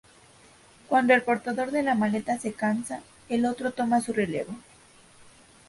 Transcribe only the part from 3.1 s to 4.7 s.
el otro toma su relevo.